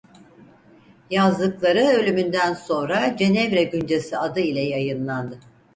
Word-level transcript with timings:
Yazdıkları 1.09 1.79
ölümünden 1.79 2.53
sonra 2.53 3.17
"Cenevre 3.17 3.63
Güncesi" 3.63 4.17
adı 4.17 4.39
ile 4.39 4.61
yayınlandı. 4.61 5.39